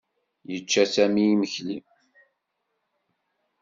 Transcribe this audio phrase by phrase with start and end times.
[0.51, 1.77] Yečča Sami imekli.